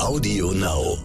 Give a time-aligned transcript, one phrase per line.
[0.00, 0.96] Audio Now.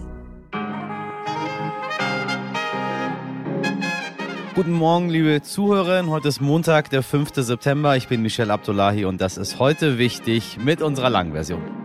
[4.54, 6.10] Guten Morgen, liebe Zuhörerinnen.
[6.10, 7.30] Heute ist Montag, der 5.
[7.34, 7.96] September.
[7.96, 11.84] Ich bin Michelle Abdullahi und das ist heute wichtig mit unserer Langversion.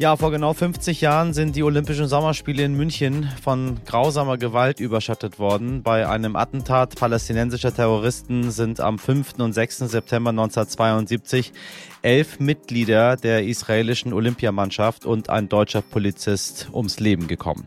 [0.00, 5.38] Ja, vor genau 50 Jahren sind die Olympischen Sommerspiele in München von grausamer Gewalt überschattet
[5.38, 5.82] worden.
[5.82, 9.34] Bei einem Attentat palästinensischer Terroristen sind am 5.
[9.40, 9.80] und 6.
[9.80, 11.52] September 1972
[12.02, 17.66] elf Mitglieder der israelischen Olympiamannschaft und ein deutscher Polizist ums Leben gekommen.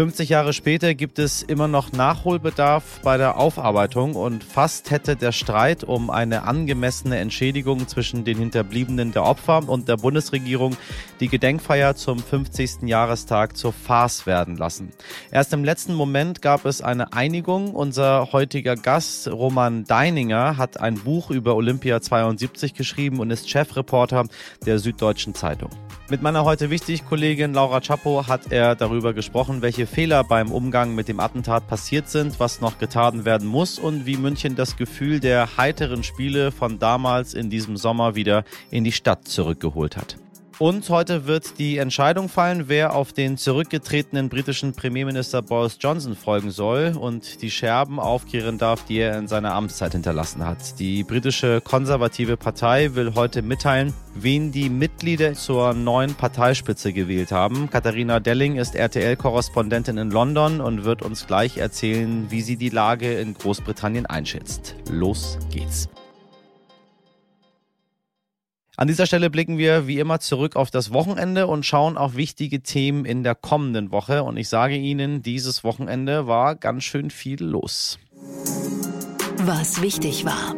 [0.00, 5.30] 50 Jahre später gibt es immer noch Nachholbedarf bei der Aufarbeitung und fast hätte der
[5.30, 10.74] Streit um eine angemessene Entschädigung zwischen den Hinterbliebenen der Opfer und der Bundesregierung
[11.20, 12.84] die Gedenkfeier zum 50.
[12.84, 14.88] Jahrestag zur Farce werden lassen.
[15.32, 17.74] Erst im letzten Moment gab es eine Einigung.
[17.74, 24.24] Unser heutiger Gast, Roman Deininger, hat ein Buch über Olympia 72 geschrieben und ist Chefreporter
[24.64, 25.68] der Süddeutschen Zeitung.
[26.10, 30.94] Mit meiner heute wichtig Kollegin Laura Chapo hat er darüber gesprochen, welche Fehler beim Umgang
[30.94, 35.18] mit dem Attentat passiert sind, was noch getan werden muss und wie München das Gefühl
[35.18, 40.16] der heiteren Spiele von damals in diesem Sommer wieder in die Stadt zurückgeholt hat.
[40.60, 46.50] Und heute wird die Entscheidung fallen, wer auf den zurückgetretenen britischen Premierminister Boris Johnson folgen
[46.50, 50.78] soll und die Scherben aufkehren darf, die er in seiner Amtszeit hinterlassen hat.
[50.78, 57.70] Die britische konservative Partei will heute mitteilen, wen die Mitglieder zur neuen Parteispitze gewählt haben.
[57.70, 63.14] Katharina Delling ist RTL-Korrespondentin in London und wird uns gleich erzählen, wie sie die Lage
[63.14, 64.74] in Großbritannien einschätzt.
[64.90, 65.88] Los geht's.
[68.80, 72.62] An dieser Stelle blicken wir wie immer zurück auf das Wochenende und schauen auf wichtige
[72.62, 74.22] Themen in der kommenden Woche.
[74.22, 77.98] Und ich sage Ihnen, dieses Wochenende war ganz schön viel los.
[79.36, 80.54] Was wichtig war.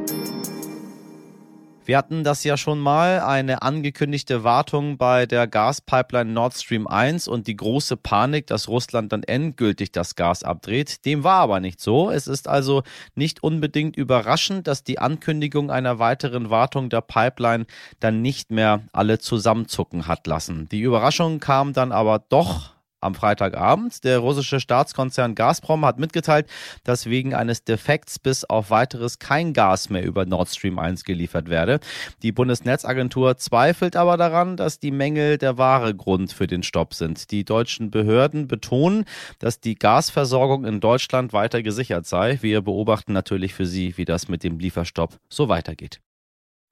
[1.85, 7.27] Wir hatten das ja schon mal, eine angekündigte Wartung bei der Gaspipeline Nord Stream 1
[7.27, 11.05] und die große Panik, dass Russland dann endgültig das Gas abdreht.
[11.05, 12.09] Dem war aber nicht so.
[12.09, 12.85] Es ist also
[13.17, 17.67] nicht unbedingt überraschend, dass die Ankündigung einer weiteren Wartung der Pipeline
[17.99, 20.69] dann nicht mehr alle zusammenzucken hat lassen.
[20.69, 22.72] Die Überraschung kam dann aber doch
[23.03, 24.05] am Freitagabend.
[24.05, 26.47] Der russische Staatskonzern Gazprom hat mitgeteilt,
[26.85, 31.51] dass wegen eines Defekts bis auf weiteres kein Gas mehr über Nord Stream 1 geliefert
[31.51, 31.81] werde.
[32.23, 37.31] Die Bundesnetzagentur zweifelt aber daran, dass die Mängel der wahre Grund für den Stopp sind.
[37.31, 39.05] Die deutschen Behörden betonen,
[39.39, 42.39] dass die Gasversorgung in Deutschland weiter gesichert sei.
[42.43, 46.01] Wir beobachten natürlich für Sie, wie das mit dem Lieferstopp so weitergeht.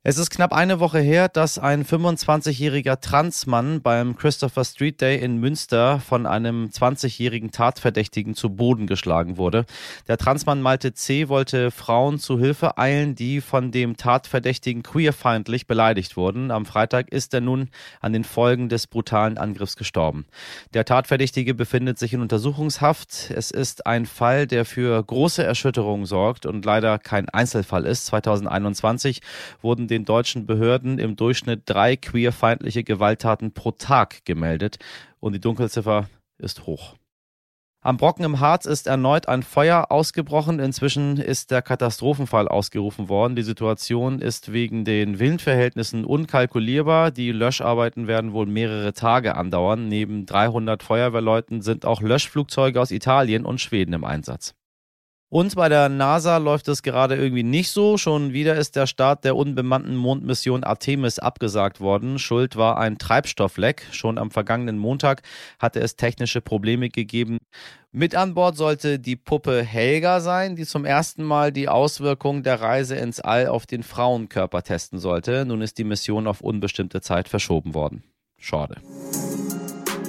[0.02, 5.36] Es ist knapp eine Woche her, dass ein 25-jähriger Transmann beim Christopher Street Day in
[5.36, 9.66] Münster von einem 20-jährigen Tatverdächtigen zu Boden geschlagen wurde.
[10.08, 11.28] Der Transmann Malte C.
[11.28, 16.50] wollte Frauen zu Hilfe eilen, die von dem Tatverdächtigen queerfeindlich beleidigt wurden.
[16.50, 17.68] Am Freitag ist er nun
[18.00, 20.24] an den Folgen des brutalen Angriffs gestorben.
[20.72, 23.30] Der Tatverdächtige befindet sich in Untersuchungshaft.
[23.36, 28.06] Es ist ein Fall, der für große Erschütterungen sorgt und leider kein Einzelfall ist.
[28.06, 29.20] 2021
[29.60, 34.78] wurden den deutschen Behörden im Durchschnitt drei queerfeindliche Gewalttaten pro Tag gemeldet
[35.18, 36.08] und die Dunkelziffer
[36.38, 36.94] ist hoch.
[37.82, 40.58] Am Brocken im Harz ist erneut ein Feuer ausgebrochen.
[40.58, 43.36] Inzwischen ist der Katastrophenfall ausgerufen worden.
[43.36, 47.10] Die Situation ist wegen den Windverhältnissen unkalkulierbar.
[47.10, 49.88] Die Löscharbeiten werden wohl mehrere Tage andauern.
[49.88, 54.54] Neben 300 Feuerwehrleuten sind auch Löschflugzeuge aus Italien und Schweden im Einsatz.
[55.32, 57.96] Und bei der NASA läuft es gerade irgendwie nicht so.
[57.96, 62.18] Schon wieder ist der Start der unbemannten Mondmission Artemis abgesagt worden.
[62.18, 63.86] Schuld war ein Treibstoffleck.
[63.92, 65.22] Schon am vergangenen Montag
[65.60, 67.38] hatte es technische Probleme gegeben.
[67.92, 72.60] Mit an Bord sollte die Puppe Helga sein, die zum ersten Mal die Auswirkungen der
[72.60, 75.44] Reise ins All auf den Frauenkörper testen sollte.
[75.44, 78.02] Nun ist die Mission auf unbestimmte Zeit verschoben worden.
[78.36, 78.78] Schade.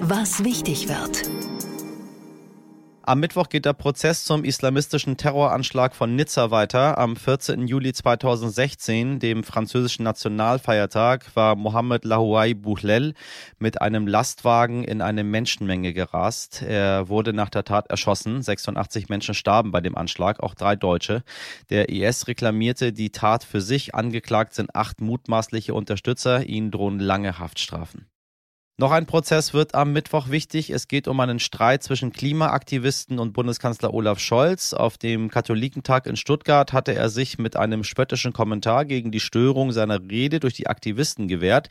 [0.01, 1.50] Was wichtig wird.
[3.11, 6.97] Am Mittwoch geht der Prozess zum islamistischen Terroranschlag von Nizza weiter.
[6.97, 7.67] Am 14.
[7.67, 13.13] Juli 2016, dem französischen Nationalfeiertag, war Mohamed Lahouai Bouhlel
[13.59, 16.61] mit einem Lastwagen in eine Menschenmenge gerast.
[16.61, 18.41] Er wurde nach der Tat erschossen.
[18.41, 21.23] 86 Menschen starben bei dem Anschlag, auch drei Deutsche.
[21.69, 23.93] Der IS reklamierte die Tat für sich.
[23.93, 26.45] Angeklagt sind acht mutmaßliche Unterstützer.
[26.45, 28.10] Ihnen drohen lange Haftstrafen.
[28.77, 30.71] Noch ein Prozess wird am Mittwoch wichtig.
[30.71, 34.73] Es geht um einen Streit zwischen Klimaaktivisten und Bundeskanzler Olaf Scholz.
[34.73, 39.71] Auf dem Katholikentag in Stuttgart hatte er sich mit einem spöttischen Kommentar gegen die Störung
[39.71, 41.69] seiner Rede durch die Aktivisten gewehrt,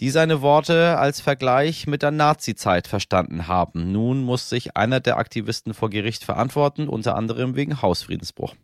[0.00, 3.92] die seine Worte als Vergleich mit der Nazizeit verstanden haben.
[3.92, 8.54] Nun muss sich einer der Aktivisten vor Gericht verantworten, unter anderem wegen Hausfriedensbruch.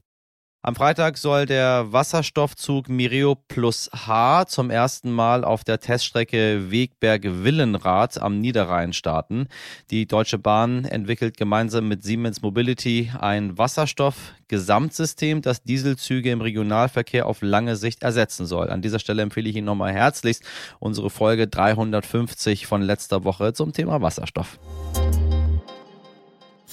[0.66, 8.16] Am Freitag soll der Wasserstoffzug Mireo Plus H zum ersten Mal auf der Teststrecke Wegberg-Willenrad
[8.16, 9.48] am Niederrhein starten.
[9.90, 17.42] Die Deutsche Bahn entwickelt gemeinsam mit Siemens Mobility ein Wasserstoff-Gesamtsystem, das Dieselzüge im Regionalverkehr auf
[17.42, 18.70] lange Sicht ersetzen soll.
[18.70, 20.44] An dieser Stelle empfehle ich Ihnen nochmal herzlichst
[20.78, 24.58] unsere Folge 350 von letzter Woche zum Thema Wasserstoff.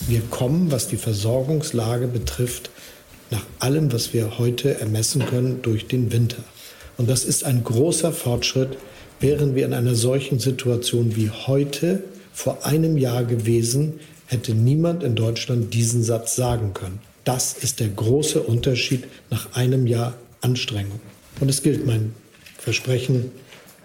[0.08, 2.72] Wir kommen, was die Versorgungslage betrifft,
[3.32, 6.44] nach allem, was wir heute ermessen können, durch den Winter.
[6.98, 8.78] Und das ist ein großer Fortschritt,
[9.20, 15.16] wären wir in einer solchen Situation wie heute vor einem Jahr gewesen, hätte niemand in
[15.16, 17.00] Deutschland diesen Satz sagen können.
[17.24, 21.00] Das ist der große Unterschied nach einem Jahr Anstrengung.
[21.40, 22.14] Und es gilt mein
[22.58, 23.32] Versprechen,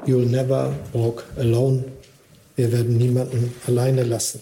[0.06, 1.84] you'll never walk alone.
[2.54, 4.40] Wir werden niemanden alleine lassen.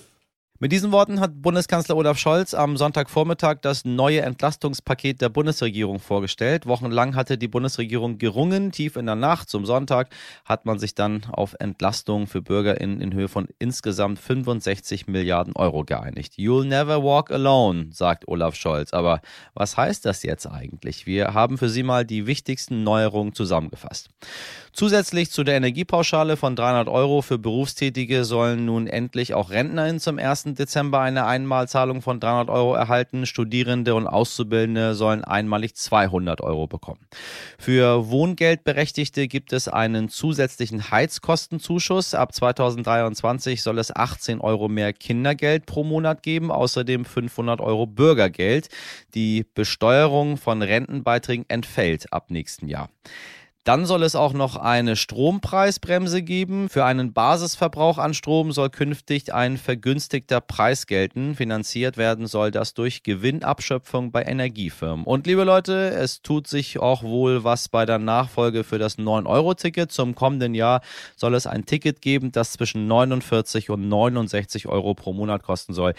[0.60, 6.66] Mit diesen Worten hat Bundeskanzler Olaf Scholz am Sonntagvormittag das neue Entlastungspaket der Bundesregierung vorgestellt.
[6.66, 8.70] Wochenlang hatte die Bundesregierung gerungen.
[8.70, 10.10] Tief in der Nacht zum Sonntag
[10.44, 15.82] hat man sich dann auf Entlastung für BürgerInnen in Höhe von insgesamt 65 Milliarden Euro
[15.82, 16.34] geeinigt.
[16.34, 18.92] You'll never walk alone, sagt Olaf Scholz.
[18.92, 19.22] Aber
[19.54, 21.04] was heißt das jetzt eigentlich?
[21.04, 24.08] Wir haben für Sie mal die wichtigsten Neuerungen zusammengefasst.
[24.72, 30.18] Zusätzlich zu der Energiepauschale von 300 Euro für Berufstätige sollen nun endlich auch RentnerInnen zum
[30.44, 30.56] 1.
[30.56, 33.26] Dezember eine Einmalzahlung von 300 Euro erhalten.
[33.26, 37.00] Studierende und Auszubildende sollen einmalig 200 Euro bekommen.
[37.58, 42.14] Für Wohngeldberechtigte gibt es einen zusätzlichen Heizkostenzuschuss.
[42.14, 48.68] Ab 2023 soll es 18 Euro mehr Kindergeld pro Monat geben, außerdem 500 Euro Bürgergeld.
[49.14, 52.90] Die Besteuerung von Rentenbeiträgen entfällt ab nächsten Jahr.
[53.64, 56.68] Dann soll es auch noch eine Strompreisbremse geben.
[56.68, 61.34] Für einen Basisverbrauch an Strom soll künftig ein vergünstigter Preis gelten.
[61.34, 65.06] Finanziert werden soll das durch Gewinnabschöpfung bei Energiefirmen.
[65.06, 69.90] Und liebe Leute, es tut sich auch wohl was bei der Nachfolge für das 9-Euro-Ticket.
[69.90, 70.82] Zum kommenden Jahr
[71.16, 75.94] soll es ein Ticket geben, das zwischen 49 und 69 Euro pro Monat kosten soll.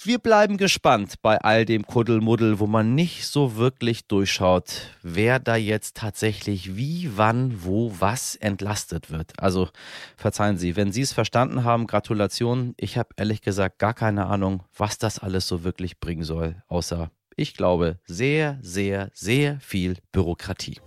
[0.00, 5.56] Wir bleiben gespannt bei all dem Kuddelmuddel, wo man nicht so wirklich durchschaut, wer da
[5.56, 9.32] jetzt tatsächlich wie wann, wo, was entlastet wird.
[9.38, 9.68] Also
[10.16, 12.74] verzeihen Sie, wenn Sie es verstanden haben, Gratulation.
[12.76, 17.10] Ich habe ehrlich gesagt gar keine Ahnung, was das alles so wirklich bringen soll, außer,
[17.36, 20.80] ich glaube, sehr, sehr, sehr viel Bürokratie.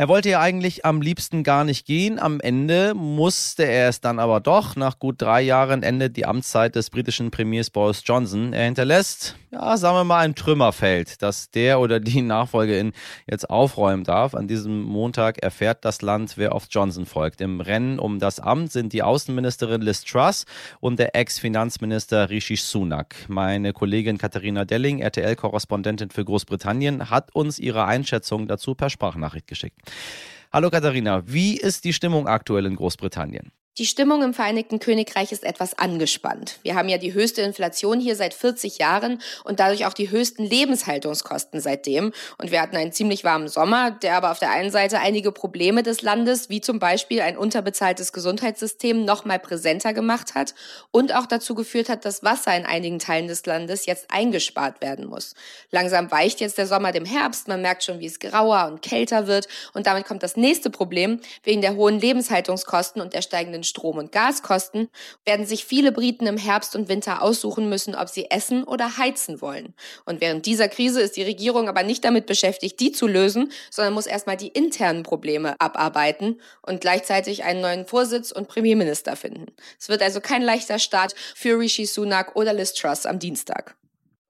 [0.00, 2.18] Er wollte ja eigentlich am liebsten gar nicht gehen.
[2.18, 4.74] Am Ende musste er es dann aber doch.
[4.74, 8.54] Nach gut drei Jahren endet die Amtszeit des britischen Premiers Boris Johnson.
[8.54, 12.92] Er hinterlässt, ja, sagen wir mal, ein Trümmerfeld, das der oder die Nachfolgerin
[13.28, 14.34] jetzt aufräumen darf.
[14.34, 17.40] An diesem Montag erfährt das Land, wer auf Johnson folgt.
[17.40, 20.44] Im Rennen um das Amt sind die Außenministerin Liz Truss
[20.78, 23.16] und der Ex-Finanzminister Rishi Sunak.
[23.28, 29.80] Meine Kollegin Katharina Delling, RTL-Korrespondentin für Großbritannien, hat uns ihre Einschätzung dazu per Sprachnachricht geschickt.
[30.52, 33.50] Hallo Katharina, wie ist die Stimmung aktuell in Großbritannien?
[33.78, 36.58] Die Stimmung im Vereinigten Königreich ist etwas angespannt.
[36.62, 40.42] Wir haben ja die höchste Inflation hier seit 40 Jahren und dadurch auch die höchsten
[40.42, 42.12] Lebenshaltungskosten seitdem.
[42.36, 45.84] Und wir hatten einen ziemlich warmen Sommer, der aber auf der einen Seite einige Probleme
[45.84, 50.54] des Landes, wie zum Beispiel ein unterbezahltes Gesundheitssystem, noch mal präsenter gemacht hat
[50.90, 55.06] und auch dazu geführt hat, dass Wasser in einigen Teilen des Landes jetzt eingespart werden
[55.06, 55.34] muss.
[55.70, 57.46] Langsam weicht jetzt der Sommer dem Herbst.
[57.46, 59.46] Man merkt schon, wie es grauer und kälter wird.
[59.74, 63.98] Und damit kommt das nächste Problem wegen der hohen Lebenshaltungskosten und der steigenden steigenden Strom-
[63.98, 64.88] und Gaskosten
[65.24, 69.40] werden sich viele Briten im Herbst und Winter aussuchen müssen, ob sie essen oder heizen
[69.40, 69.74] wollen.
[70.04, 73.94] Und während dieser Krise ist die Regierung aber nicht damit beschäftigt, die zu lösen, sondern
[73.94, 79.46] muss erstmal die internen Probleme abarbeiten und gleichzeitig einen neuen Vorsitz und Premierminister finden.
[79.78, 83.76] Es wird also kein leichter Start für Rishi Sunak oder Liz Truss am Dienstag.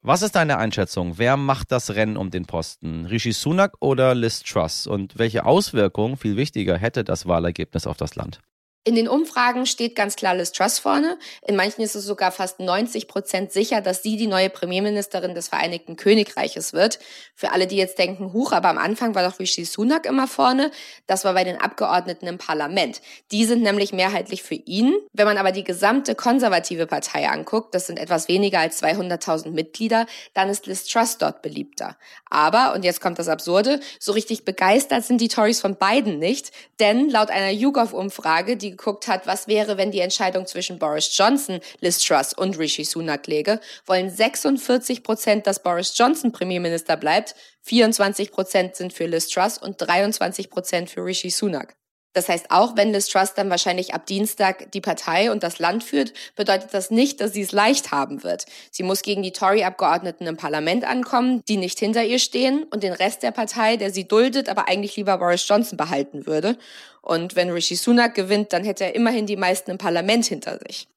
[0.03, 1.19] Was ist deine Einschätzung?
[1.19, 3.05] Wer macht das Rennen um den Posten?
[3.05, 4.87] Rishi Sunak oder Liz Truss?
[4.87, 8.41] Und welche Auswirkungen, viel wichtiger, hätte das Wahlergebnis auf das Land?
[8.83, 11.19] In den Umfragen steht ganz klar Liz Truss vorne.
[11.47, 15.49] In manchen ist es sogar fast 90 Prozent sicher, dass sie die neue Premierministerin des
[15.49, 16.99] Vereinigten Königreiches wird.
[17.35, 20.71] Für alle, die jetzt denken, huch, aber am Anfang war doch Rishi Sunak immer vorne.
[21.07, 23.03] Das war bei den Abgeordneten im Parlament.
[23.33, 24.95] Die sind nämlich mehrheitlich für ihn.
[25.13, 30.07] Wenn man aber die gesamte konservative Partei anguckt, das sind etwas weniger als 200.000 Mitglieder,
[30.33, 31.99] dann ist Liz Truss dort beliebter.
[32.31, 36.51] Aber, und jetzt kommt das Absurde, so richtig begeistert sind die Tories von beiden nicht,
[36.79, 41.61] denn laut einer YouGov-Umfrage, die geguckt hat, was wäre, wenn die Entscheidung zwischen Boris Johnson,
[41.81, 48.33] Liz Truss und Rishi Sunak läge, wollen 46 Prozent, dass Boris Johnson Premierminister bleibt, 24
[48.33, 51.80] Prozent sind für Liz Truss und 23 Prozent für Rishi Sunak.
[52.13, 55.85] Das heißt, auch wenn Liz Truss dann wahrscheinlich ab Dienstag die Partei und das Land
[55.85, 58.47] führt, bedeutet das nicht, dass sie es leicht haben wird.
[58.73, 62.93] Sie muss gegen die Tory-Abgeordneten im Parlament ankommen, die nicht hinter ihr stehen und den
[62.93, 66.59] Rest der Partei, der sie duldet, aber eigentlich lieber Boris Johnson behalten würde.
[67.01, 70.89] Und wenn Rishi Sunak gewinnt, dann hätte er immerhin die meisten im Parlament hinter sich.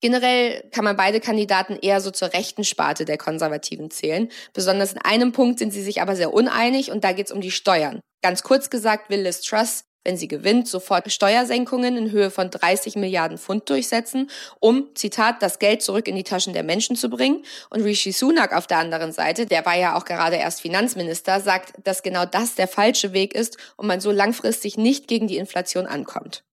[0.00, 4.30] Generell kann man beide Kandidaten eher so zur rechten Sparte der Konservativen zählen.
[4.52, 7.40] Besonders in einem Punkt sind sie sich aber sehr uneinig und da geht es um
[7.40, 8.00] die Steuern.
[8.22, 12.96] Ganz kurz gesagt will Liz Truss wenn sie gewinnt, sofort Steuersenkungen in Höhe von 30
[12.96, 14.30] Milliarden Pfund durchsetzen,
[14.60, 17.42] um, Zitat, das Geld zurück in die Taschen der Menschen zu bringen.
[17.70, 21.74] Und Rishi Sunak auf der anderen Seite, der war ja auch gerade erst Finanzminister, sagt,
[21.82, 25.86] dass genau das der falsche Weg ist und man so langfristig nicht gegen die Inflation
[25.86, 26.44] ankommt.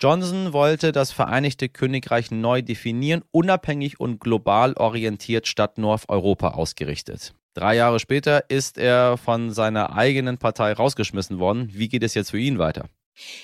[0.00, 6.52] Johnson wollte das Vereinigte Königreich neu definieren, unabhängig und global orientiert statt nur auf Europa
[6.52, 7.34] ausgerichtet.
[7.60, 11.68] Drei Jahre später ist er von seiner eigenen Partei rausgeschmissen worden.
[11.74, 12.88] Wie geht es jetzt für ihn weiter?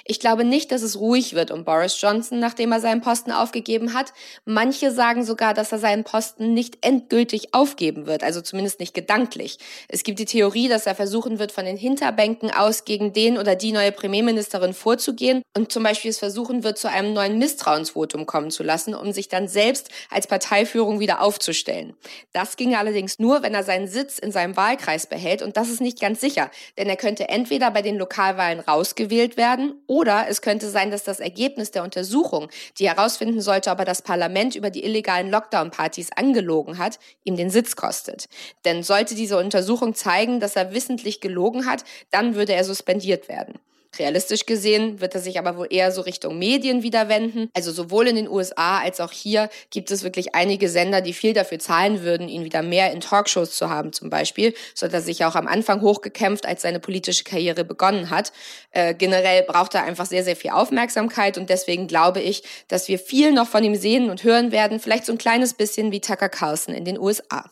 [0.04, 3.92] Ich glaube nicht, dass es ruhig wird um Boris Johnson, nachdem er seinen Posten aufgegeben
[3.92, 4.12] hat.
[4.44, 9.58] Manche sagen sogar, dass er seinen Posten nicht endgültig aufgeben wird, also zumindest nicht gedanklich.
[9.88, 13.54] Es gibt die Theorie, dass er versuchen wird, von den Hinterbänken aus gegen den oder
[13.56, 18.50] die neue Premierministerin vorzugehen und zum Beispiel es versuchen wird, zu einem neuen Misstrauensvotum kommen
[18.50, 21.94] zu lassen, um sich dann selbst als Parteiführung wieder aufzustellen.
[22.32, 25.80] Das ginge allerdings nur, wenn er seinen Sitz in seinem Wahlkreis behält und das ist
[25.80, 30.68] nicht ganz sicher, denn er könnte entweder bei den Lokalwahlen rausgewählt werden, Oder es könnte
[30.70, 34.84] sein, dass das Ergebnis der Untersuchung, die herausfinden sollte, ob er das Parlament über die
[34.84, 38.26] illegalen Lockdown-Partys angelogen hat, ihm den Sitz kostet.
[38.64, 43.58] Denn sollte diese Untersuchung zeigen, dass er wissentlich gelogen hat, dann würde er suspendiert werden.
[43.98, 47.48] Realistisch gesehen wird er sich aber wohl eher so Richtung Medien wieder wenden.
[47.54, 51.32] Also sowohl in den USA als auch hier gibt es wirklich einige Sender, die viel
[51.32, 54.54] dafür zahlen würden, ihn wieder mehr in Talkshows zu haben zum Beispiel.
[54.74, 58.32] So hat er sich auch am Anfang hochgekämpft, als seine politische Karriere begonnen hat.
[58.70, 62.98] Äh, generell braucht er einfach sehr, sehr viel Aufmerksamkeit und deswegen glaube ich, dass wir
[62.98, 64.80] viel noch von ihm sehen und hören werden.
[64.80, 67.50] Vielleicht so ein kleines bisschen wie Tucker Carlson in den USA.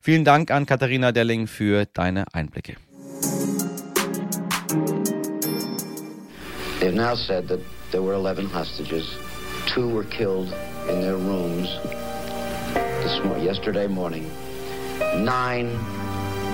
[0.00, 2.74] Vielen Dank an Katharina Delling für deine Einblicke.
[6.84, 7.60] They've now said that
[7.92, 9.16] there were 11 hostages.
[9.66, 10.52] Two were killed
[10.86, 11.66] in their rooms
[12.74, 14.30] this mo yesterday morning.
[15.16, 15.78] Nine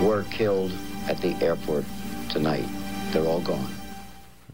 [0.07, 0.71] were killed
[1.09, 1.85] at the airport
[2.29, 2.65] tonight.
[3.11, 3.75] They're all gone.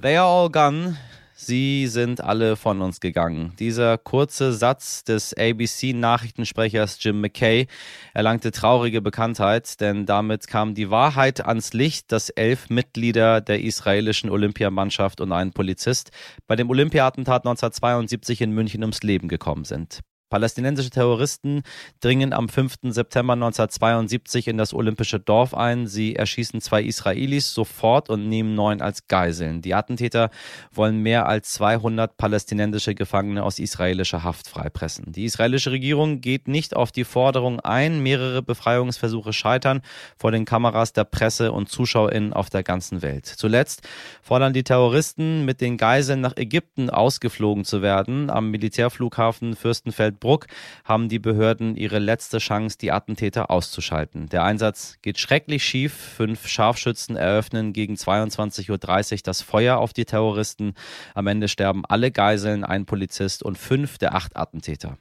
[0.01, 0.97] They are all gone.
[1.39, 3.53] Sie sind alle von uns gegangen.
[3.59, 7.67] Dieser kurze Satz des ABC-Nachrichtensprechers Jim McKay
[8.15, 14.31] erlangte traurige Bekanntheit, denn damit kam die Wahrheit ans Licht, dass elf Mitglieder der israelischen
[14.31, 16.11] Olympiamannschaft und ein Polizist
[16.47, 20.01] bei dem Olympiatentat 1972 in München ums Leben gekommen sind.
[20.29, 21.63] Palästinensische Terroristen
[22.01, 22.77] dringen am 5.
[22.83, 25.87] September 1972 in das olympische Dorf ein.
[25.87, 29.63] Sie erschießen zwei Israelis sofort und nehmen neun als Geiseln.
[29.63, 30.31] Die Attentäter
[30.73, 35.13] wollen mehr als 200 palästinensische Gefangene aus israelischer Haft freipressen.
[35.13, 38.01] Die israelische Regierung geht nicht auf die Forderung ein.
[38.03, 39.81] Mehrere Befreiungsversuche scheitern
[40.19, 43.27] vor den Kameras der Presse und ZuschauerInnen auf der ganzen Welt.
[43.27, 43.83] Zuletzt
[44.23, 48.29] fordern die Terroristen, mit den Geiseln nach Ägypten ausgeflogen zu werden.
[48.29, 50.47] Am Militärflughafen Fürstenfeld Waldbruck
[50.85, 54.29] haben die Behörden ihre letzte Chance, die Attentäter auszuschalten.
[54.29, 55.93] Der Einsatz geht schrecklich schief.
[55.93, 60.75] Fünf Scharfschützen eröffnen gegen 22.30 Uhr das Feuer auf die Terroristen.
[61.15, 64.97] Am Ende sterben alle Geiseln, ein Polizist und fünf der acht Attentäter.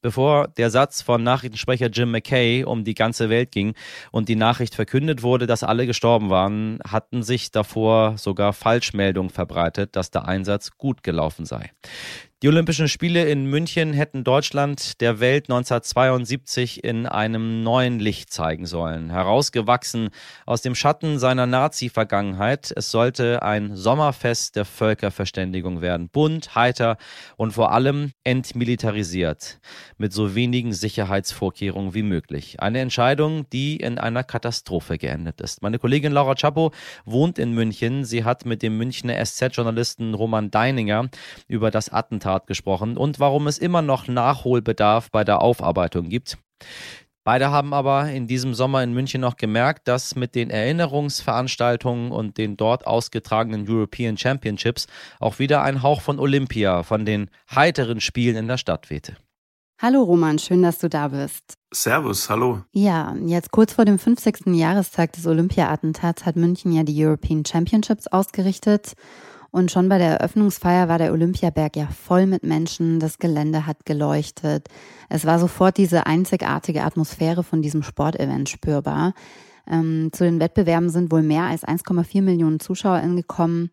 [0.00, 3.74] Bevor der Satz von Nachrichtensprecher Jim McKay um die ganze Welt ging
[4.12, 9.96] und die Nachricht verkündet wurde, dass alle gestorben waren, hatten sich davor sogar Falschmeldungen verbreitet,
[9.96, 11.72] dass der Einsatz gut gelaufen sei.
[12.40, 18.64] Die Olympischen Spiele in München hätten Deutschland der Welt 1972 in einem neuen Licht zeigen
[18.64, 19.10] sollen.
[19.10, 20.10] Herausgewachsen
[20.46, 22.72] aus dem Schatten seiner Nazi-Vergangenheit.
[22.76, 26.10] Es sollte ein Sommerfest der Völkerverständigung werden.
[26.10, 26.96] Bunt, heiter
[27.36, 29.58] und vor allem entmilitarisiert.
[29.96, 32.60] Mit so wenigen Sicherheitsvorkehrungen wie möglich.
[32.60, 35.60] Eine Entscheidung, die in einer Katastrophe geendet ist.
[35.60, 36.70] Meine Kollegin Laura Chapo
[37.04, 38.04] wohnt in München.
[38.04, 41.08] Sie hat mit dem Münchner SZ-Journalisten Roman Deininger
[41.48, 46.38] über das Attentat Attentat gesprochen und warum es immer noch Nachholbedarf bei der Aufarbeitung gibt.
[47.24, 52.38] Beide haben aber in diesem Sommer in München noch gemerkt, dass mit den Erinnerungsveranstaltungen und
[52.38, 54.86] den dort ausgetragenen European Championships
[55.20, 59.16] auch wieder ein Hauch von Olympia, von den heiteren Spielen in der Stadt wehte.
[59.80, 61.54] Hallo Roman, schön, dass du da bist.
[61.72, 62.62] Servus, hallo.
[62.72, 64.46] Ja, jetzt kurz vor dem 50.
[64.46, 68.94] Jahrestag des Olympia-Attentats hat München ja die European Championships ausgerichtet.
[69.58, 73.84] Und schon bei der Eröffnungsfeier war der Olympiaberg ja voll mit Menschen, das Gelände hat
[73.84, 74.68] geleuchtet.
[75.08, 79.14] Es war sofort diese einzigartige Atmosphäre von diesem Sportevent spürbar.
[79.68, 83.72] Ähm, zu den Wettbewerben sind wohl mehr als 1,4 Millionen ZuschauerInnen gekommen.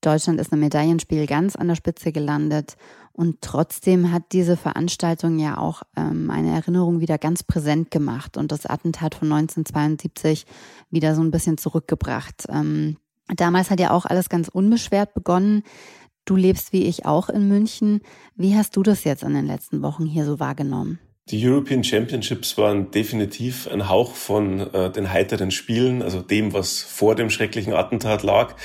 [0.00, 2.76] Deutschland ist im Medaillenspiel ganz an der Spitze gelandet.
[3.12, 8.50] Und trotzdem hat diese Veranstaltung ja auch ähm, eine Erinnerung wieder ganz präsent gemacht und
[8.50, 10.44] das Attentat von 1972
[10.90, 12.46] wieder so ein bisschen zurückgebracht.
[12.48, 12.96] Ähm,
[13.34, 15.62] damals hat ja auch alles ganz unbeschwert begonnen.
[16.24, 18.00] Du lebst wie ich auch in München.
[18.36, 20.98] Wie hast du das jetzt in den letzten Wochen hier so wahrgenommen?
[21.30, 26.80] Die European Championships waren definitiv ein Hauch von äh, den heiteren Spielen, also dem, was
[26.80, 28.56] vor dem schrecklichen Attentat lag.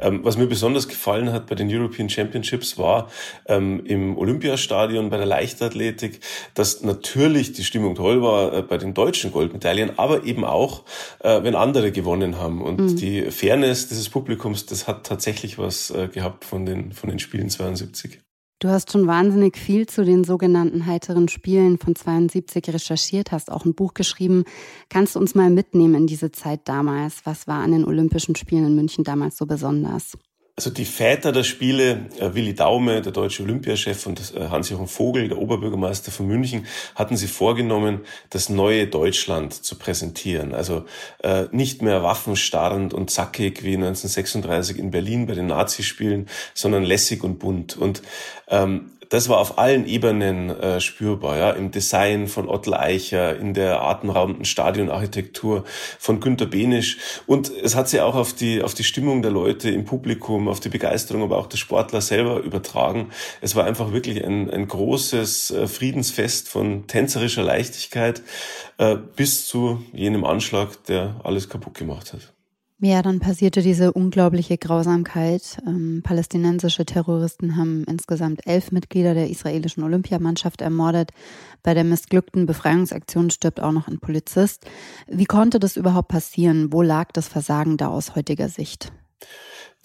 [0.00, 3.10] Ähm, was mir besonders gefallen hat bei den European Championships war
[3.46, 6.20] ähm, im Olympiastadion bei der Leichtathletik,
[6.54, 10.84] dass natürlich die Stimmung toll war äh, bei den deutschen Goldmedaillen, aber eben auch,
[11.20, 12.62] äh, wenn andere gewonnen haben.
[12.62, 12.96] Und mhm.
[12.96, 17.50] die Fairness dieses Publikums, das hat tatsächlich was äh, gehabt von den, von den Spielen
[17.50, 18.20] 72.
[18.60, 23.64] Du hast schon wahnsinnig viel zu den sogenannten heiteren Spielen von 72 recherchiert, hast auch
[23.64, 24.44] ein Buch geschrieben.
[24.88, 27.26] Kannst du uns mal mitnehmen in diese Zeit damals?
[27.26, 30.16] Was war an den Olympischen Spielen in München damals so besonders?
[30.56, 35.26] Also die Väter der Spiele, äh, Willi Daume, der deutsche Olympiachef und äh, Hans-Jochen Vogel,
[35.26, 40.54] der Oberbürgermeister von München, hatten sie vorgenommen, das neue Deutschland zu präsentieren.
[40.54, 40.84] Also
[41.24, 47.24] äh, nicht mehr waffenstarrend und zackig wie 1936 in Berlin bei den Nazispielen, sondern lässig
[47.24, 47.76] und bunt.
[47.76, 48.02] Und
[48.46, 53.54] ähm, das war auf allen Ebenen äh, spürbar, ja, im Design von Otto Eicher, in
[53.54, 55.64] der atemberaubenden Stadionarchitektur
[55.98, 59.70] von Günter Benisch und es hat sich auch auf die auf die Stimmung der Leute
[59.70, 63.10] im Publikum, auf die Begeisterung, aber auch der Sportler selber übertragen.
[63.40, 68.22] Es war einfach wirklich ein, ein großes äh, Friedensfest von tänzerischer Leichtigkeit
[68.78, 72.33] äh, bis zu jenem Anschlag, der alles kaputt gemacht hat.
[72.84, 75.56] Ja, dann passierte diese unglaubliche Grausamkeit.
[75.66, 81.12] Ähm, palästinensische Terroristen haben insgesamt elf Mitglieder der israelischen Olympiamannschaft ermordet.
[81.62, 84.66] Bei der missglückten Befreiungsaktion stirbt auch noch ein Polizist.
[85.06, 86.74] Wie konnte das überhaupt passieren?
[86.74, 88.92] Wo lag das Versagen da aus heutiger Sicht?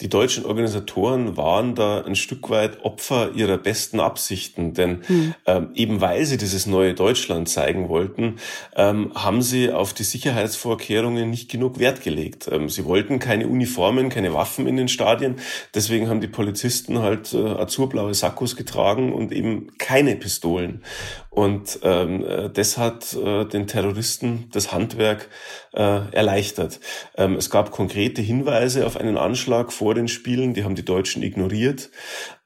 [0.00, 5.34] Die deutschen Organisatoren waren da ein Stück weit Opfer ihrer besten Absichten, denn mhm.
[5.46, 8.36] ähm, eben weil sie dieses neue Deutschland zeigen wollten,
[8.76, 12.48] ähm, haben sie auf die Sicherheitsvorkehrungen nicht genug Wert gelegt.
[12.50, 15.36] Ähm, sie wollten keine Uniformen, keine Waffen in den Stadien,
[15.74, 20.82] deswegen haben die Polizisten halt äh, azurblaue Sakkos getragen und eben keine Pistolen.
[21.30, 25.28] Und ähm, äh, das hat äh, den Terroristen das Handwerk
[25.72, 26.80] äh, erleichtert.
[27.16, 31.22] Ähm, es gab konkrete Hinweise auf einen Anschlag vor den Spielen, die haben die Deutschen
[31.22, 31.90] ignoriert.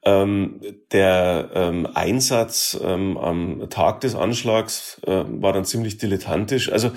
[0.03, 6.71] Ähm, der ähm, Einsatz ähm, am Tag des Anschlags äh, war dann ziemlich dilettantisch.
[6.71, 6.91] Also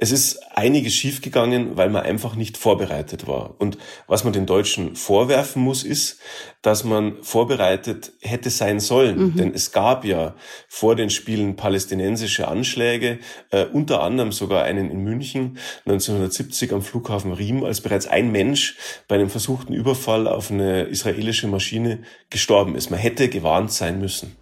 [0.00, 3.56] es ist einiges schiefgegangen, weil man einfach nicht vorbereitet war.
[3.58, 6.20] Und was man den Deutschen vorwerfen muss, ist,
[6.62, 9.18] dass man vorbereitet hätte sein sollen.
[9.18, 9.36] Mhm.
[9.36, 10.36] Denn es gab ja
[10.68, 13.18] vor den Spielen palästinensische Anschläge,
[13.50, 18.76] äh, unter anderem sogar einen in München 1970 am Flughafen Riem, als bereits ein Mensch
[19.08, 22.90] bei einem versuchten Überfall auf eine israelische Maschine gestorben ist.
[22.90, 24.36] Man hätte gewarnt sein müssen.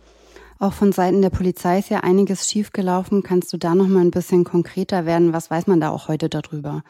[0.59, 3.23] Auch von Seiten der Polizei ist ja einiges schiefgelaufen.
[3.23, 5.33] Kannst du da noch mal ein bisschen konkreter werden?
[5.33, 6.83] Was weiß man da auch heute darüber?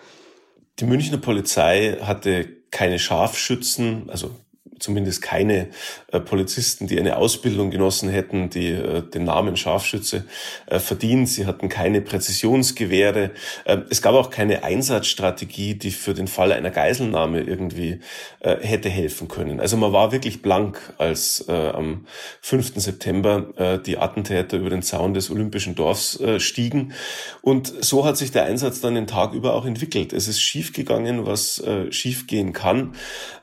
[0.79, 4.31] Die Münchner Polizei hatte keine Scharfschützen, also
[4.79, 5.69] zumindest keine
[6.13, 10.25] äh, Polizisten, die eine Ausbildung genossen hätten, die äh, den Namen Scharfschütze
[10.67, 11.29] äh, verdient.
[11.29, 13.31] Sie hatten keine Präzisionsgewehre.
[13.65, 18.01] Ähm, es gab auch keine Einsatzstrategie, die für den Fall einer Geiselnahme irgendwie
[18.41, 19.59] hätte helfen können.
[19.61, 22.07] Also man war wirklich blank, als am
[22.43, 22.75] 5.
[22.77, 26.93] September die Attentäter über den Zaun des Olympischen Dorfs stiegen.
[27.43, 30.13] Und so hat sich der Einsatz dann den Tag über auch entwickelt.
[30.13, 32.95] Es ist schiefgegangen, was schiefgehen kann.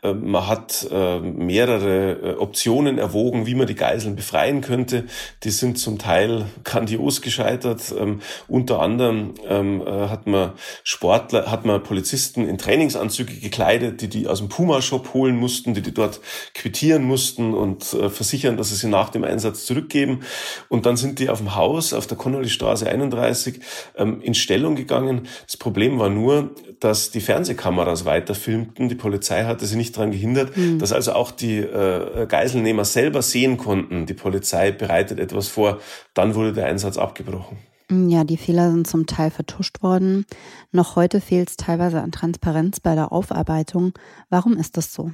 [0.04, 0.88] Ähm, man hat
[1.19, 5.06] mehrere äh, Optionen erwogen, wie man die Geiseln befreien könnte.
[5.43, 7.93] Die sind zum Teil grandios gescheitert.
[7.97, 14.08] Ähm, unter anderem ähm, äh, hat man Sportler, hat man Polizisten in Trainingsanzüge gekleidet, die
[14.08, 16.21] die aus dem Puma-Shop holen mussten, die die dort
[16.54, 20.21] quittieren mussten und äh, versichern, dass sie sie nach dem Einsatz zurückgeben.
[20.69, 23.60] Und dann sind die auf dem Haus auf der Connolly-Straße 31
[23.97, 25.28] ähm, in Stellung gegangen.
[25.45, 28.89] Das Problem war nur, dass die Fernsehkameras weiterfilmten.
[28.89, 30.80] Die Polizei hatte sie nicht daran gehindert, mhm.
[30.80, 35.80] dass also auch die äh, Geiselnehmer selber sehen konnten, die Polizei bereitet etwas vor.
[36.13, 37.58] Dann wurde der Einsatz abgebrochen.
[37.92, 40.26] Ja, die Fehler sind zum Teil vertuscht worden.
[40.72, 43.92] Noch heute fehlt es teilweise an Transparenz bei der Aufarbeitung.
[44.30, 45.12] Warum ist das so?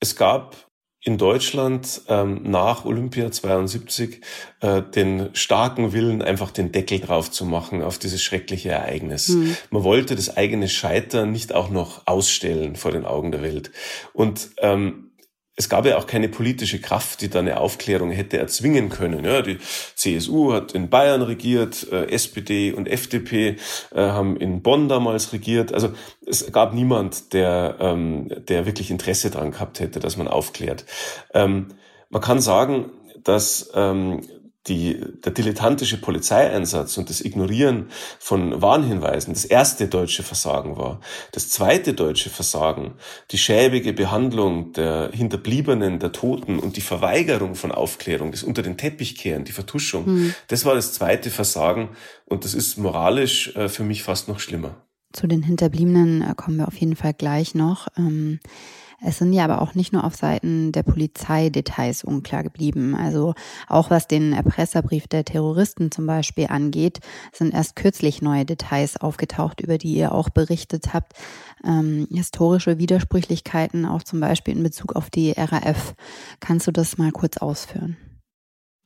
[0.00, 0.68] Es gab
[1.06, 4.20] in Deutschland ähm, nach Olympia 72
[4.60, 9.28] äh, den starken Willen, einfach den Deckel drauf zu machen auf dieses schreckliche Ereignis.
[9.28, 9.56] Mhm.
[9.70, 13.70] Man wollte das eigene Scheitern nicht auch noch ausstellen vor den Augen der Welt.
[14.14, 15.05] Und ähm,
[15.56, 19.24] es gab ja auch keine politische Kraft, die da eine Aufklärung hätte erzwingen können.
[19.24, 19.58] Ja, die
[19.94, 23.56] CSU hat in Bayern regiert, äh, SPD und FDP
[23.94, 25.72] äh, haben in Bonn damals regiert.
[25.72, 25.92] Also
[26.26, 30.84] es gab niemand, der, ähm, der wirklich Interesse daran gehabt hätte, dass man aufklärt.
[31.32, 31.68] Ähm,
[32.10, 32.90] man kann sagen,
[33.24, 34.20] dass ähm,
[34.66, 37.86] die, der dilettantische Polizeieinsatz und das Ignorieren
[38.18, 41.00] von Warnhinweisen das erste deutsche Versagen war.
[41.32, 42.94] Das zweite deutsche Versagen,
[43.30, 48.76] die schäbige Behandlung der Hinterbliebenen, der Toten und die Verweigerung von Aufklärung, das unter den
[48.76, 50.34] Teppich kehren, die Vertuschung, mhm.
[50.48, 51.90] das war das zweite Versagen
[52.24, 54.76] und das ist moralisch äh, für mich fast noch schlimmer.
[55.12, 57.88] Zu den Hinterbliebenen äh, kommen wir auf jeden Fall gleich noch.
[57.96, 58.40] Ähm
[59.04, 62.94] es sind ja aber auch nicht nur auf Seiten der Polizei Details unklar geblieben.
[62.94, 63.34] Also
[63.68, 67.00] auch was den Erpresserbrief der Terroristen zum Beispiel angeht,
[67.32, 71.12] sind erst kürzlich neue Details aufgetaucht, über die ihr auch berichtet habt.
[71.64, 75.94] Ähm, historische Widersprüchlichkeiten, auch zum Beispiel in Bezug auf die RAF.
[76.40, 77.96] Kannst du das mal kurz ausführen?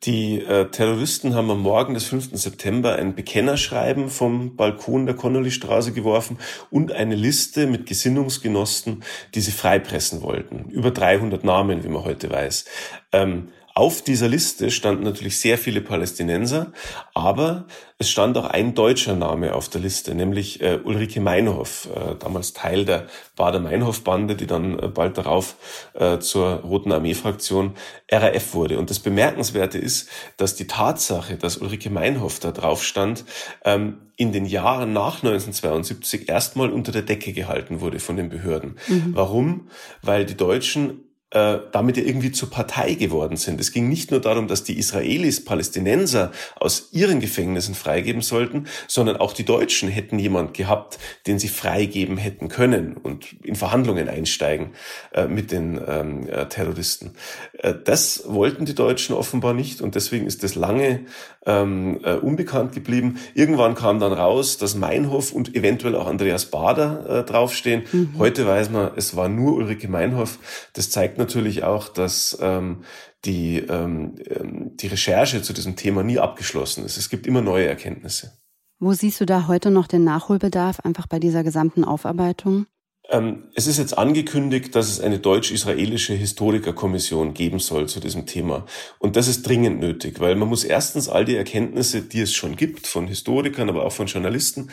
[0.05, 2.31] Die äh, Terroristen haben am Morgen des 5.
[2.33, 6.39] September ein Bekennerschreiben vom Balkon der Connolly-Straße geworfen
[6.71, 10.71] und eine Liste mit Gesinnungsgenossen, die sie freipressen wollten.
[10.71, 12.65] Über 300 Namen, wie man heute weiß.
[13.13, 13.49] Ähm,
[13.81, 16.71] auf dieser Liste standen natürlich sehr viele Palästinenser,
[17.15, 17.65] aber
[17.97, 22.53] es stand auch ein deutscher Name auf der Liste, nämlich äh, Ulrike Meinhof, äh, damals
[22.53, 25.57] Teil der Bader-Meinhof-Bande, die dann äh, bald darauf
[25.95, 27.73] äh, zur Roten Armee-Fraktion
[28.13, 28.79] RAF wurde.
[28.79, 33.25] Und das Bemerkenswerte ist, dass die Tatsache, dass Ulrike Meinhof da drauf stand,
[33.65, 38.77] ähm, in den Jahren nach 1972 erstmal unter der Decke gehalten wurde von den Behörden.
[38.89, 39.13] Mhm.
[39.15, 39.71] Warum?
[40.03, 43.61] Weil die Deutschen damit ja irgendwie zur Partei geworden sind.
[43.61, 49.17] Es ging nicht nur darum, dass die Israelis Palästinenser aus ihren Gefängnissen freigeben sollten, sondern
[49.17, 54.71] auch die Deutschen hätten jemand gehabt, den sie freigeben hätten können und in Verhandlungen einsteigen
[55.13, 57.13] äh, mit den ähm, äh, Terroristen.
[57.59, 61.01] Äh, das wollten die Deutschen offenbar nicht und deswegen ist das lange
[61.47, 63.19] ähm, äh, unbekannt geblieben.
[63.35, 67.85] Irgendwann kam dann raus, dass Meinhof und eventuell auch Andreas Bader äh, draufstehen.
[67.93, 68.15] Mhm.
[68.19, 70.39] Heute weiß man, es war nur Ulrike Meinhof.
[70.75, 72.83] Das zeigt natürlich auch, dass ähm,
[73.25, 76.97] die, ähm, ähm, die Recherche zu diesem Thema nie abgeschlossen ist.
[76.97, 78.39] Es gibt immer neue Erkenntnisse.
[78.79, 82.67] Wo siehst du da heute noch den Nachholbedarf, einfach bei dieser gesamten Aufarbeitung?
[83.11, 88.67] Ähm, es ist jetzt angekündigt, dass es eine deutsch-israelische Historikerkommission geben soll zu diesem Thema.
[88.99, 92.57] Und das ist dringend nötig, weil man muss erstens all die Erkenntnisse, die es schon
[92.57, 94.71] gibt, von Historikern, aber auch von Journalisten,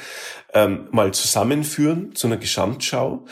[0.53, 3.25] ähm, mal zusammenführen zu einer Gesamtschau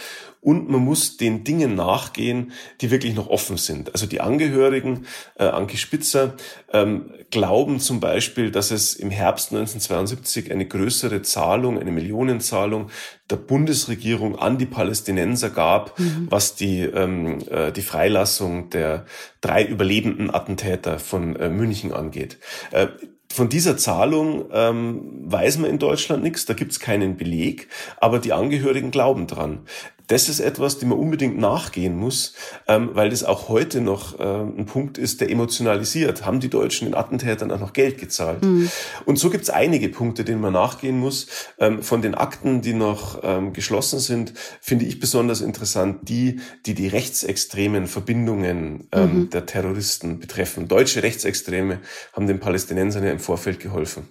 [0.46, 3.92] und man muss den Dingen nachgehen, die wirklich noch offen sind.
[3.94, 5.08] Also die Angehörigen,
[5.40, 6.36] äh, Anke Spitzer,
[6.72, 12.92] ähm, glauben zum Beispiel, dass es im Herbst 1972 eine größere Zahlung, eine Millionenzahlung
[13.32, 16.28] der Bundesregierung an die Palästinenser gab, mhm.
[16.30, 19.06] was die, ähm, äh, die Freilassung der
[19.42, 22.38] drei überlebenden Attentäter von äh, München angeht.
[22.70, 22.90] Äh,
[23.36, 28.20] von dieser Zahlung ähm, weiß man in Deutschland nichts, da gibt es keinen Beleg, aber
[28.20, 29.66] die Angehörigen glauben dran
[30.08, 32.34] das ist etwas, dem man unbedingt nachgehen muss,
[32.68, 36.26] ähm, weil das auch heute noch ähm, ein Punkt ist, der emotionalisiert.
[36.26, 38.44] Haben die Deutschen den Attentätern auch noch Geld gezahlt?
[38.44, 38.70] Mhm.
[39.06, 41.28] Und so gibt es einige Punkte, denen man nachgehen muss.
[41.60, 46.74] Ähm, von den Akten, die noch ähm, geschlossen sind, finde ich besonders interessant die, die
[46.74, 49.30] die rechtsextremen Verbindungen ähm, mhm.
[49.30, 50.68] der Terroristen betreffen.
[50.68, 51.80] Deutsche Rechtsextreme
[52.13, 54.08] haben den Palästinensern ja im Vorfeld geholfen.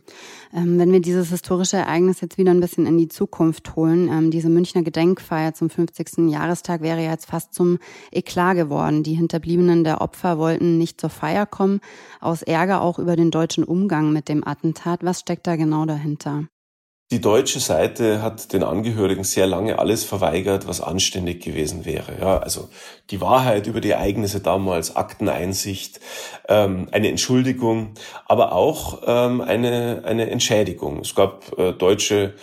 [0.54, 4.30] Ähm, wenn wir dieses historische Ereignis jetzt wieder ein bisschen in die Zukunft holen, ähm,
[4.30, 6.30] diese Münchner Gedenkfeier zum 50.
[6.30, 7.78] Jahrestag wäre jetzt fast zum
[8.12, 9.02] Eklat geworden.
[9.02, 11.80] Die Hinterbliebenen der Opfer wollten nicht zur Feier kommen,
[12.20, 15.02] aus Ärger auch über den deutschen Umgang mit dem Attentat.
[15.02, 16.44] Was steckt da genau dahinter?
[17.10, 22.18] Die deutsche Seite hat den Angehörigen sehr lange alles verweigert, was anständig gewesen wäre.
[22.18, 22.70] Ja, also
[23.10, 26.00] die Wahrheit über die Ereignisse damals, Akteneinsicht,
[26.48, 27.92] ähm, eine Entschuldigung,
[28.26, 31.00] aber auch ähm, eine, eine Entschädigung.
[31.00, 32.34] Es gab äh, deutsche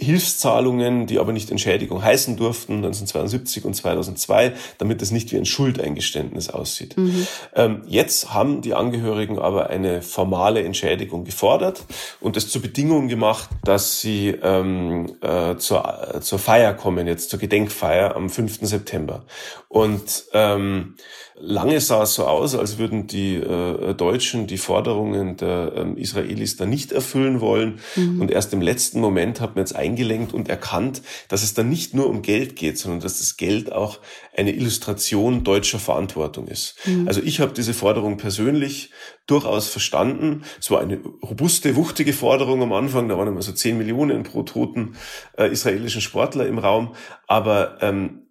[0.00, 5.44] Hilfszahlungen, die aber nicht Entschädigung heißen durften, 1972 und 2002, damit es nicht wie ein
[5.44, 6.96] Schuldeingeständnis aussieht.
[6.96, 7.26] Mhm.
[7.54, 11.84] Ähm, jetzt haben die Angehörigen aber eine formale Entschädigung gefordert
[12.20, 17.30] und es zur Bedingung gemacht, dass sie ähm, äh, zur, äh, zur Feier kommen, jetzt
[17.30, 18.60] zur Gedenkfeier am 5.
[18.62, 19.24] September.
[19.68, 20.94] Und ähm,
[21.42, 26.56] Lange sah es so aus, als würden die äh, Deutschen die Forderungen der ähm, Israelis
[26.56, 27.80] da nicht erfüllen wollen.
[27.96, 28.20] Mhm.
[28.20, 31.94] Und erst im letzten Moment hat man jetzt eingelenkt und erkannt, dass es dann nicht
[31.94, 33.98] nur um Geld geht, sondern dass das Geld auch
[34.36, 36.76] eine Illustration deutscher Verantwortung ist.
[36.84, 37.08] Mhm.
[37.08, 38.90] Also ich habe diese Forderung persönlich
[39.26, 40.42] durchaus verstanden.
[40.58, 43.08] Es war eine robuste, wuchtige Forderung am Anfang.
[43.08, 44.96] Da waren immer so 10 Millionen pro toten
[45.38, 46.94] äh, israelischen Sportler im Raum.
[47.26, 48.26] Aber ähm,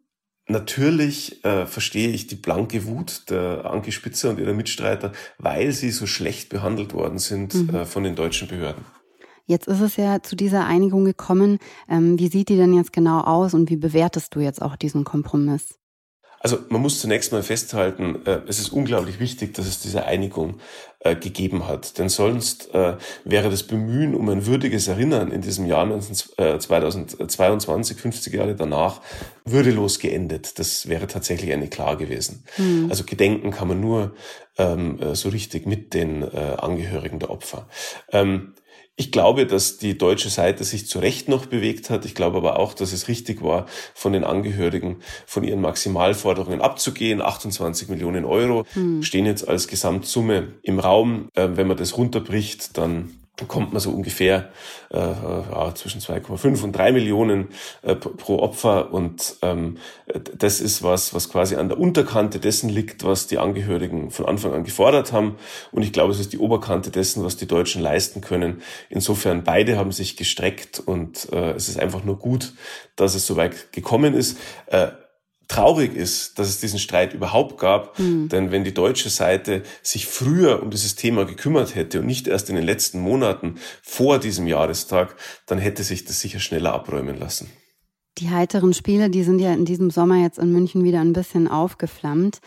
[0.49, 5.91] Natürlich äh, verstehe ich die blanke Wut der Anke Spitzer und ihrer Mitstreiter, weil sie
[5.91, 7.75] so schlecht behandelt worden sind mhm.
[7.75, 8.83] äh, von den deutschen Behörden.
[9.45, 11.59] Jetzt ist es ja zu dieser Einigung gekommen.
[11.87, 15.03] Ähm, wie sieht die denn jetzt genau aus und wie bewertest du jetzt auch diesen
[15.03, 15.79] Kompromiss?
[16.39, 20.55] Also man muss zunächst mal festhalten, äh, es ist unglaublich wichtig, dass es diese Einigung
[20.99, 21.97] äh, gegeben hat.
[21.97, 28.33] Denn sonst äh, wäre das Bemühen um ein würdiges Erinnern in diesem Jahr 2022, 50
[28.33, 29.01] Jahre danach,
[29.45, 30.59] würdelos geendet.
[30.59, 32.43] Das wäre tatsächlich eine Klar gewesen.
[32.57, 32.87] Mhm.
[32.89, 34.13] Also gedenken kann man nur
[34.57, 37.67] ähm, so richtig mit den Angehörigen der Opfer.
[38.11, 38.53] Ähm,
[38.99, 42.03] ich glaube, dass die deutsche Seite sich zu Recht noch bewegt hat.
[42.03, 47.21] Ich glaube aber auch, dass es richtig war, von den Angehörigen von ihren Maximalforderungen abzugehen.
[47.21, 49.01] 28 Millionen Euro hm.
[49.01, 51.29] stehen jetzt als Gesamtsumme im Raum.
[51.33, 53.11] Äh, wenn man das runterbricht, dann
[53.47, 54.49] kommt man so ungefähr
[54.91, 57.49] äh, ja, zwischen 2,5 und 3 Millionen
[57.81, 58.93] äh, pro Opfer.
[58.93, 59.77] Und ähm,
[60.37, 64.53] das ist was, was quasi an der Unterkante dessen liegt, was die Angehörigen von Anfang
[64.53, 65.37] an gefordert haben.
[65.71, 68.61] Und ich glaube, es ist die Oberkante dessen, was die Deutschen leisten können.
[68.89, 72.53] Insofern beide haben sich gestreckt und äh, es ist einfach nur gut,
[72.95, 74.37] dass es so weit gekommen ist.
[74.67, 74.89] Äh,
[75.49, 77.99] traurig ist, dass es diesen Streit überhaupt gab.
[77.99, 78.29] Mhm.
[78.29, 82.49] Denn wenn die deutsche Seite sich früher um dieses Thema gekümmert hätte und nicht erst
[82.49, 85.15] in den letzten Monaten vor diesem Jahrestag,
[85.47, 87.49] dann hätte sich das sicher schneller abräumen lassen.
[88.19, 91.47] Die heiteren Spiele, die sind ja in diesem Sommer jetzt in München wieder ein bisschen
[91.47, 92.39] aufgeflammt.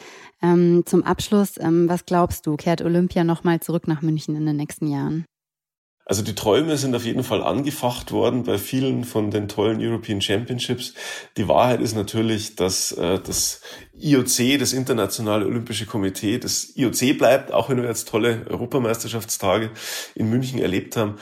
[0.43, 4.57] Ähm, zum Abschluss, ähm, was glaubst du, kehrt Olympia nochmal zurück nach München in den
[4.57, 5.25] nächsten Jahren?
[6.05, 10.21] Also die Träume sind auf jeden Fall angefacht worden bei vielen von den tollen European
[10.21, 10.95] Championships.
[11.37, 13.61] Die Wahrheit ist natürlich, dass äh, das
[13.99, 19.71] IOC, das Internationale Olympische Komitee, das IOC bleibt, auch wenn wir jetzt tolle Europameisterschaftstage
[20.17, 21.19] in München erlebt haben.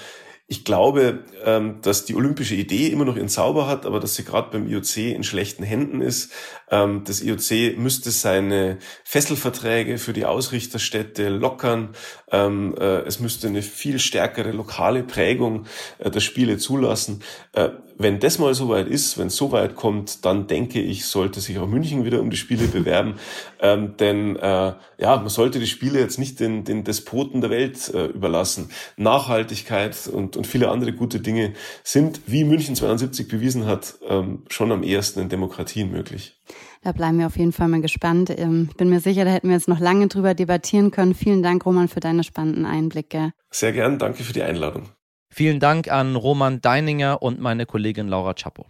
[0.52, 4.24] Ich glaube, ähm, dass die olympische Idee immer noch ihren Zauber hat, aber dass sie
[4.24, 6.32] gerade beim IOC in schlechten Händen ist.
[6.70, 11.90] Ähm, das IOC müsste seine Fesselverträge für die Ausrichterstädte lockern.
[12.30, 15.66] Ähm, äh, es müsste eine viel stärkere lokale Prägung
[15.98, 17.22] äh, der Spiele zulassen.
[17.52, 21.58] Äh, wenn das mal soweit ist, wenn es soweit kommt, dann denke ich, sollte sich
[21.58, 23.16] auch München wieder um die Spiele bewerben.
[23.62, 28.70] Denn ja, man sollte die Spiele jetzt nicht den, den Despoten der Welt überlassen.
[28.96, 31.52] Nachhaltigkeit und, und viele andere gute Dinge
[31.84, 36.40] sind, wie München 72 bewiesen hat, ähm, schon am ehesten in Demokratien möglich.
[36.82, 38.30] Da bleiben wir auf jeden Fall mal gespannt.
[38.34, 41.14] Ähm, ich bin mir sicher, da hätten wir jetzt noch lange drüber debattieren können.
[41.14, 43.32] Vielen Dank, Roman, für deine spannenden Einblicke.
[43.50, 44.88] Sehr gern, danke für die Einladung.
[45.28, 48.64] Vielen Dank an Roman Deininger und meine Kollegin Laura Chapo.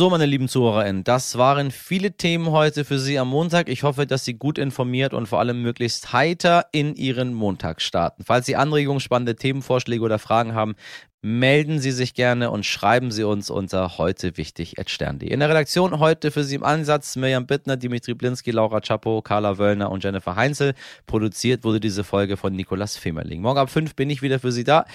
[0.00, 3.68] So, meine lieben ZuhörerInnen, das waren viele Themen heute für Sie am Montag.
[3.68, 8.24] Ich hoffe, dass Sie gut informiert und vor allem möglichst heiter in Ihren Montag starten.
[8.24, 10.74] Falls Sie Anregungen, spannende Themenvorschläge oder Fragen haben,
[11.20, 14.28] melden Sie sich gerne und schreiben Sie uns unter heute.
[14.28, 19.58] In der Redaktion heute für Sie im Ansatz Mirjam Bittner, Dimitri Blinski, Laura Chapo, Carla
[19.58, 20.72] Wöllner und Jennifer Heinzel.
[21.06, 23.42] Produziert wurde diese Folge von Nikolas Femerling.
[23.42, 24.86] Morgen ab 5 bin ich wieder für Sie da.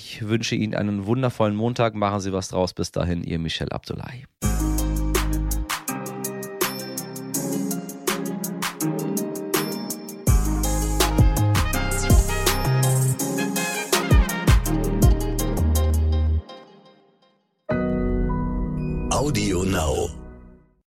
[0.00, 1.96] Ich wünsche Ihnen einen wundervollen Montag.
[1.96, 2.72] Machen Sie was draus.
[2.72, 4.26] Bis dahin, Ihr Michel Abdullahi.